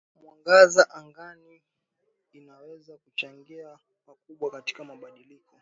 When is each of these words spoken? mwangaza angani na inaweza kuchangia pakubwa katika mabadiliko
mwangaza 0.21 0.89
angani 0.91 1.53
na 2.03 2.09
inaweza 2.31 2.97
kuchangia 2.97 3.79
pakubwa 4.05 4.51
katika 4.51 4.83
mabadiliko 4.83 5.49